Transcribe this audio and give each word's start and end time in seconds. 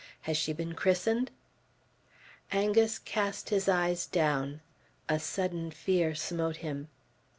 Has 0.21 0.35
she 0.35 0.51
been 0.51 0.73
christened?" 0.73 1.29
Angus 2.51 2.97
cast 2.97 3.49
his 3.51 3.69
eyes 3.69 4.07
down. 4.07 4.61
A 5.07 5.19
sudden 5.19 5.69
fear 5.69 6.15
smote 6.15 6.55
him. 6.65 6.87